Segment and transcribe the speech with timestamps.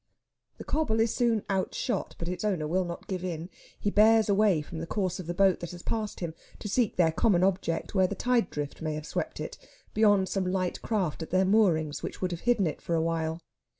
[0.57, 3.51] The cobble is soon outshot, but its owner will not give in.
[3.79, 6.95] He bears away from the course of the boat that has passed him, to seek
[6.95, 9.59] their common object where the tide drift may have swept it,
[9.93, 13.41] beyond some light craft at their moorings which would have hidden it for a while.